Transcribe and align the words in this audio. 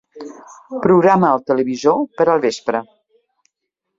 Programa 0.85 1.29
el 1.37 1.43
televisor 1.51 2.01
per 2.21 2.27
al 2.35 2.43
vespre. 2.47 2.81